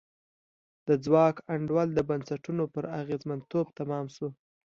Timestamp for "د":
0.87-0.89, 1.95-1.99